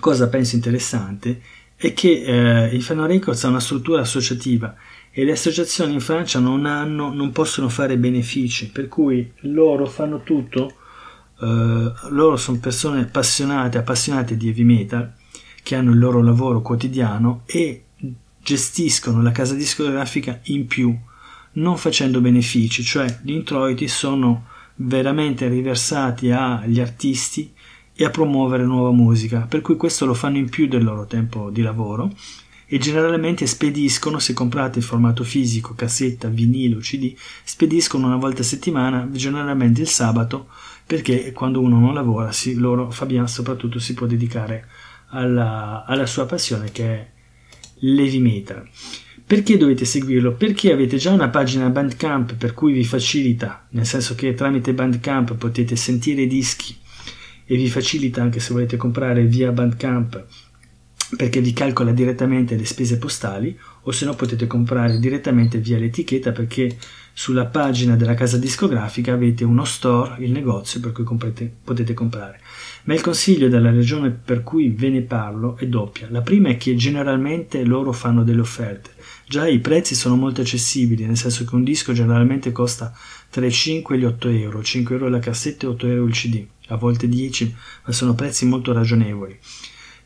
cosa 0.00 0.28
penso 0.28 0.56
interessante 0.56 1.40
è 1.76 1.94
che 1.94 2.22
eh, 2.24 2.74
il 2.74 2.82
Fano 2.82 3.06
Records 3.06 3.44
ha 3.44 3.48
una 3.48 3.60
struttura 3.60 4.00
associativa 4.00 4.74
e 5.12 5.24
le 5.24 5.32
associazioni 5.32 5.94
in 5.94 6.00
Francia 6.00 6.40
non, 6.40 6.66
hanno, 6.66 7.12
non 7.12 7.30
possono 7.30 7.68
fare 7.68 7.96
benefici 7.96 8.70
per 8.70 8.88
cui 8.88 9.32
loro 9.42 9.86
fanno 9.86 10.22
tutto 10.22 10.74
Uh, 11.38 11.92
loro 12.08 12.36
sono 12.36 12.58
persone 12.58 13.02
appassionate, 13.02 13.76
appassionate 13.78 14.36
di 14.36 14.48
heavy 14.48 14.62
metal 14.62 15.12
che 15.62 15.74
hanno 15.74 15.90
il 15.90 15.98
loro 15.98 16.22
lavoro 16.22 16.62
quotidiano 16.62 17.42
e 17.44 17.84
gestiscono 18.46 19.20
la 19.20 19.32
casa 19.32 19.54
discografica 19.54 20.38
in 20.44 20.66
più, 20.66 20.96
non 21.54 21.76
facendo 21.76 22.20
benefici, 22.20 22.84
cioè 22.84 23.18
gli 23.22 23.32
introiti 23.32 23.88
sono 23.88 24.46
veramente 24.76 25.48
riversati 25.48 26.30
agli 26.30 26.80
artisti 26.80 27.52
e 27.92 28.04
a 28.04 28.10
promuovere 28.10 28.64
nuova 28.64 28.92
musica, 28.92 29.40
per 29.40 29.62
cui 29.62 29.76
questo 29.76 30.06
lo 30.06 30.14
fanno 30.14 30.36
in 30.36 30.48
più 30.48 30.68
del 30.68 30.84
loro 30.84 31.06
tempo 31.06 31.50
di 31.50 31.62
lavoro 31.62 32.12
e 32.68 32.78
generalmente 32.78 33.46
spediscono, 33.46 34.18
se 34.18 34.32
comprate 34.32 34.78
in 34.78 34.84
formato 34.84 35.24
fisico, 35.24 35.74
cassetta, 35.74 36.28
vinile 36.28 36.76
o 36.76 36.78
cd, 36.78 37.14
spediscono 37.44 38.06
una 38.06 38.16
volta 38.16 38.42
a 38.42 38.44
settimana, 38.44 39.08
generalmente 39.10 39.80
il 39.80 39.88
sabato, 39.88 40.48
perché 40.86 41.32
quando 41.32 41.60
uno 41.60 41.80
non 41.80 41.94
lavora, 41.94 42.30
si, 42.30 42.54
loro, 42.54 42.90
Fabian 42.90 43.28
soprattutto, 43.28 43.78
si 43.80 43.94
può 43.94 44.06
dedicare 44.06 44.68
alla, 45.08 45.84
alla 45.84 46.06
sua 46.06 46.26
passione 46.26 46.70
che 46.70 46.84
è 46.84 47.10
l'heavy. 47.80 48.44
Perché 49.26 49.56
dovete 49.56 49.84
seguirlo? 49.84 50.34
Perché 50.34 50.72
avete 50.72 50.96
già 50.98 51.10
una 51.10 51.28
pagina 51.28 51.68
Bandcamp 51.68 52.34
per 52.34 52.54
cui 52.54 52.72
vi 52.72 52.84
facilita, 52.84 53.66
nel 53.70 53.84
senso 53.84 54.14
che 54.14 54.34
tramite 54.34 54.72
Bandcamp 54.72 55.34
potete 55.34 55.74
sentire 55.74 56.22
i 56.22 56.26
dischi 56.28 56.76
e 57.44 57.56
vi 57.56 57.68
facilita 57.68 58.22
anche 58.22 58.38
se 58.38 58.52
volete 58.52 58.76
comprare 58.76 59.24
via 59.24 59.50
Bandcamp 59.50 60.24
perché 61.16 61.40
vi 61.40 61.52
calcola 61.52 61.92
direttamente 61.92 62.56
le 62.56 62.64
spese 62.64 62.98
postali 62.98 63.56
o 63.82 63.92
se 63.92 64.04
no 64.04 64.14
potete 64.14 64.48
comprare 64.48 64.98
direttamente 64.98 65.58
via 65.58 65.78
l'etichetta 65.78 66.32
perché 66.32 66.76
sulla 67.18 67.46
pagina 67.46 67.96
della 67.96 68.12
casa 68.12 68.36
discografica 68.36 69.14
avete 69.14 69.42
uno 69.42 69.64
store, 69.64 70.22
il 70.22 70.30
negozio 70.32 70.80
per 70.80 70.92
cui 70.92 71.02
comprete, 71.02 71.50
potete 71.64 71.94
comprare. 71.94 72.40
Ma 72.84 72.92
il 72.92 73.00
consiglio 73.00 73.48
della 73.48 73.70
regione 73.70 74.10
per 74.10 74.42
cui 74.42 74.68
ve 74.68 74.90
ne 74.90 75.00
parlo 75.00 75.56
è 75.56 75.66
doppia. 75.66 76.08
La 76.10 76.20
prima 76.20 76.50
è 76.50 76.58
che 76.58 76.74
generalmente 76.74 77.64
loro 77.64 77.92
fanno 77.92 78.22
delle 78.22 78.42
offerte. 78.42 78.90
Già 79.26 79.48
i 79.48 79.60
prezzi 79.60 79.94
sono 79.94 80.14
molto 80.14 80.42
accessibili, 80.42 81.06
nel 81.06 81.16
senso 81.16 81.46
che 81.46 81.54
un 81.54 81.64
disco 81.64 81.94
generalmente 81.94 82.52
costa 82.52 82.94
tra 83.30 83.46
i 83.46 83.50
5 83.50 83.96
e 83.96 83.98
gli 83.98 84.04
8 84.04 84.28
euro, 84.28 84.62
5 84.62 84.94
euro 84.94 85.08
la 85.08 85.18
cassetta 85.18 85.64
e 85.64 85.70
8 85.70 85.86
euro 85.86 86.04
il 86.04 86.12
CD, 86.12 86.46
a 86.66 86.76
volte 86.76 87.08
10, 87.08 87.56
ma 87.86 87.92
sono 87.94 88.14
prezzi 88.14 88.44
molto 88.44 88.74
ragionevoli 88.74 89.38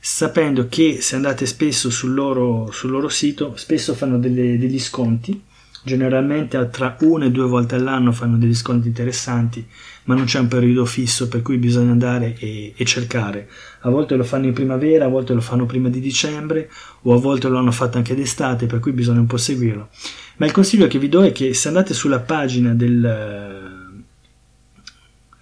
sapendo 0.03 0.67
che 0.67 1.03
se 1.03 1.17
andate 1.17 1.45
spesso 1.45 1.91
sul 1.91 2.15
loro, 2.15 2.71
sul 2.73 2.89
loro 2.89 3.11
sito 3.11 3.55
spesso 3.57 3.93
fanno 3.95 4.19
delle, 4.19 4.57
degli 4.57 4.79
sconti 4.79 5.49
generalmente 5.83 6.69
tra 6.71 6.97
una 7.01 7.25
e 7.25 7.31
due 7.31 7.47
volte 7.47 7.77
all'anno 7.77 8.13
fanno 8.13 8.37
degli 8.37 8.55
sconti 8.55 8.89
interessanti, 8.89 9.67
ma 10.05 10.15
non 10.15 10.25
c'è 10.25 10.39
un 10.39 10.49
periodo 10.49 10.85
fisso 10.85 11.29
per 11.29 11.43
cui 11.43 11.57
bisogna 11.57 11.93
andare 11.93 12.37
e, 12.39 12.75
e, 12.77 12.85
cercare. 12.85 13.49
A 13.81 13.91
volte 13.91 14.17
lo 14.17 14.25
fanno 14.25 14.47
in 14.47 14.53
primavera, 14.53 15.07
a 15.07 15.09
volte 15.09 15.33
lo 15.33 15.41
fanno 15.41 15.67
prima 15.67 15.89
di 15.89 16.01
dicembre, 16.01 16.71
o 17.03 17.15
a 17.15 17.19
volte 17.19 17.49
lo 17.49 17.59
hanno 17.59 17.73
fatto 17.73 17.97
anche 17.97 18.15
d'estate, 18.15 18.67
per 18.67 18.81
cui 18.81 18.93
bisogna 18.93 19.21
un 19.21 19.27
po' 19.27 19.37
seguirlo. 19.37 19.89
Ma 20.37 20.47
il 20.47 20.53
consiglio 20.53 20.87
che 20.87 20.99
vi 20.99 21.09
do 21.09 21.23
è 21.23 21.33
che 21.33 21.55
se 21.55 21.69
andate 21.69 21.95
sulla 21.95 22.21
pagina 22.21 22.75
del, 22.75 23.05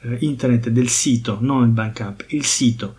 eh, 0.02 0.16
internet 0.20 0.68
del 0.68 0.88
sito, 0.88 1.38
non 1.40 1.64
il 1.64 1.70
Bandcamp, 1.70 2.24
il 2.28 2.44
sito 2.44 2.96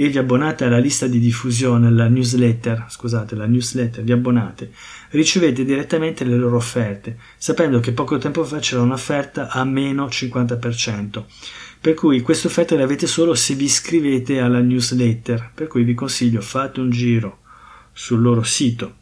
e 0.00 0.08
vi 0.10 0.18
abbonate 0.18 0.64
alla 0.64 0.78
lista 0.78 1.08
di 1.08 1.18
diffusione, 1.18 1.88
alla 1.88 2.06
newsletter, 2.06 2.86
scusate, 2.88 3.34
la 3.34 3.46
newsletter, 3.46 4.04
vi 4.04 4.12
abbonate, 4.12 4.70
ricevete 5.10 5.64
direttamente 5.64 6.22
le 6.22 6.36
loro 6.36 6.54
offerte, 6.54 7.18
sapendo 7.36 7.80
che 7.80 7.90
poco 7.90 8.16
tempo 8.16 8.44
fa 8.44 8.60
c'era 8.60 8.82
un'offerta 8.82 9.48
a 9.48 9.64
meno 9.64 10.06
50%. 10.06 11.24
Per 11.80 11.94
cui 11.94 12.20
queste 12.20 12.46
offerte 12.46 12.76
le 12.76 12.84
avete 12.84 13.08
solo 13.08 13.34
se 13.34 13.54
vi 13.54 13.64
iscrivete 13.64 14.38
alla 14.38 14.60
newsletter, 14.60 15.50
per 15.52 15.66
cui 15.66 15.82
vi 15.82 15.94
consiglio 15.94 16.42
fate 16.42 16.78
un 16.78 16.90
giro 16.90 17.38
sul 17.92 18.20
loro 18.20 18.44
sito, 18.44 18.94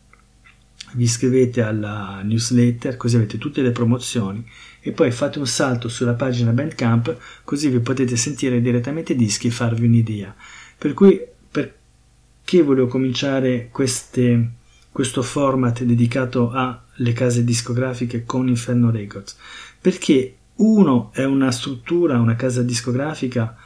vi 0.95 1.05
iscrivete 1.05 1.61
alla 1.61 2.23
newsletter 2.23 2.97
così 2.97 3.17
avete 3.17 3.37
tutte 3.37 3.61
le 3.61 3.71
promozioni 3.71 4.43
e 4.81 4.93
poi 4.93 5.11
fate 5.11 5.39
un 5.39 5.47
salto 5.47 5.89
sulla 5.89 6.15
pagina 6.15 6.53
Bandcamp 6.53 7.15
così 7.45 7.69
vi 7.69 7.81
potete 7.81 8.17
sentire 8.17 8.63
direttamente 8.63 9.13
i 9.13 9.17
dischi 9.17 9.49
e 9.49 9.51
farvi 9.51 9.85
un'idea. 9.85 10.35
Per 10.79 10.95
cui 10.95 11.21
perché 11.51 12.63
volevo 12.63 12.87
cominciare 12.87 13.69
queste, 13.73 14.51
questo 14.93 15.23
format 15.23 15.83
dedicato 15.83 16.51
alle 16.51 17.13
case 17.13 17.45
discografiche 17.45 18.25
con 18.25 18.47
Inferno 18.49 18.91
Records? 18.91 19.37
Perché 19.81 20.37
uno 20.57 21.11
è 21.13 21.25
una 21.25 21.51
struttura, 21.51 22.21
una 22.21 22.37
casa 22.37 22.63
discografica 22.63 23.57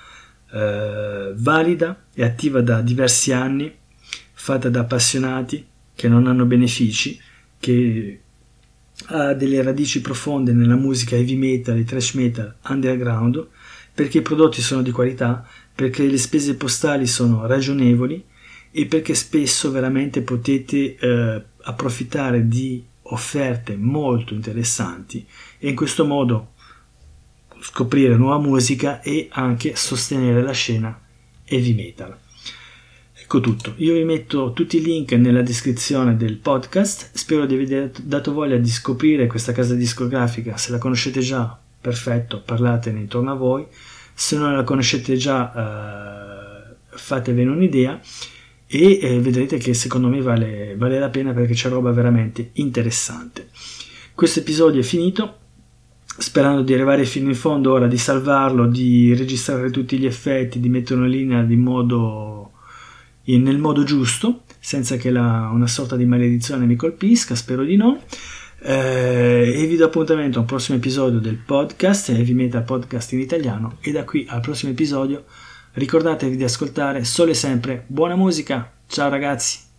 eh, 0.50 1.32
valida 1.36 2.04
e 2.12 2.24
attiva 2.24 2.62
da 2.62 2.80
diversi 2.80 3.32
anni, 3.32 3.72
fatta 4.32 4.68
da 4.68 4.80
appassionati 4.80 5.66
che 5.94 6.08
non 6.08 6.26
hanno 6.26 6.46
benefici, 6.46 7.20
che 7.58 8.20
ha 9.06 9.34
delle 9.34 9.62
radici 9.62 10.00
profonde 10.00 10.52
nella 10.52 10.76
musica 10.76 11.16
heavy 11.16 11.36
metal 11.36 11.76
e 11.76 11.84
thrash 11.84 12.14
metal 12.14 12.56
underground, 12.68 13.46
perché 13.92 14.18
i 14.18 14.22
prodotti 14.22 14.62
sono 14.62 14.82
di 14.82 14.90
qualità 14.90 15.46
perché 15.74 16.06
le 16.06 16.18
spese 16.18 16.54
postali 16.54 17.06
sono 17.06 17.46
ragionevoli 17.46 18.24
e 18.70 18.86
perché 18.86 19.14
spesso 19.14 19.70
veramente 19.70 20.22
potete 20.22 20.96
eh, 20.96 21.44
approfittare 21.62 22.46
di 22.46 22.84
offerte 23.02 23.76
molto 23.76 24.34
interessanti 24.34 25.26
e 25.58 25.68
in 25.68 25.74
questo 25.74 26.04
modo 26.04 26.52
scoprire 27.60 28.16
nuova 28.16 28.38
musica 28.38 29.00
e 29.02 29.28
anche 29.32 29.74
sostenere 29.76 30.42
la 30.42 30.52
scena 30.52 30.98
heavy 31.44 31.74
metal. 31.74 32.16
Ecco 33.30 33.40
tutto, 33.40 33.74
io 33.76 33.94
vi 33.94 34.04
metto 34.04 34.52
tutti 34.52 34.78
i 34.78 34.82
link 34.82 35.12
nella 35.12 35.42
descrizione 35.42 36.16
del 36.16 36.36
podcast, 36.36 37.10
spero 37.14 37.46
di 37.46 37.54
aver 37.54 37.90
dato 38.02 38.32
voglia 38.32 38.56
di 38.56 38.68
scoprire 38.68 39.26
questa 39.26 39.52
casa 39.52 39.74
discografica, 39.74 40.56
se 40.56 40.72
la 40.72 40.78
conoscete 40.78 41.20
già, 41.20 41.56
perfetto, 41.80 42.42
parlatene 42.44 42.98
intorno 42.98 43.30
a 43.30 43.36
voi, 43.36 43.66
se 44.20 44.36
non 44.36 44.54
la 44.54 44.64
conoscete 44.64 45.16
già 45.16 45.50
eh, 45.50 46.74
fatevene 46.90 47.50
un'idea 47.50 47.98
e 48.66 48.98
eh, 49.00 49.18
vedrete 49.18 49.56
che 49.56 49.72
secondo 49.72 50.08
me 50.08 50.20
vale, 50.20 50.74
vale 50.76 50.98
la 50.98 51.08
pena 51.08 51.32
perché 51.32 51.54
c'è 51.54 51.70
roba 51.70 51.90
veramente 51.90 52.50
interessante. 52.54 53.48
Questo 54.14 54.40
episodio 54.40 54.82
è 54.82 54.84
finito, 54.84 55.38
sperando 56.18 56.60
di 56.60 56.74
arrivare 56.74 57.06
fino 57.06 57.30
in 57.30 57.34
fondo 57.34 57.72
ora, 57.72 57.86
di 57.86 57.96
salvarlo, 57.96 58.66
di 58.66 59.14
registrare 59.14 59.70
tutti 59.70 59.96
gli 59.96 60.04
effetti, 60.04 60.60
di 60.60 60.68
metterlo 60.68 61.06
in 61.06 61.10
linea 61.10 61.42
di 61.42 61.56
modo, 61.56 62.50
nel 63.24 63.58
modo 63.58 63.84
giusto, 63.84 64.42
senza 64.58 64.96
che 64.96 65.08
la, 65.08 65.48
una 65.50 65.66
sorta 65.66 65.96
di 65.96 66.04
maledizione 66.04 66.66
mi 66.66 66.76
colpisca, 66.76 67.34
spero 67.34 67.64
di 67.64 67.76
no. 67.76 68.02
Eh, 68.62 69.52
e 69.56 69.66
vi 69.66 69.76
do 69.76 69.86
appuntamento 69.86 70.38
a 70.38 70.42
un 70.42 70.46
prossimo 70.46 70.76
episodio 70.76 71.18
del 71.18 71.36
podcast, 71.36 72.10
Heavy 72.10 72.32
Metal 72.32 72.62
Podcast 72.62 73.12
in 73.12 73.20
italiano. 73.20 73.78
E 73.80 73.90
da 73.90 74.04
qui 74.04 74.26
al 74.28 74.40
prossimo 74.40 74.72
episodio 74.72 75.24
ricordatevi 75.72 76.36
di 76.36 76.44
ascoltare 76.44 77.04
solo 77.04 77.30
e 77.30 77.34
sempre 77.34 77.84
buona 77.86 78.16
musica. 78.16 78.70
Ciao 78.86 79.08
ragazzi! 79.08 79.69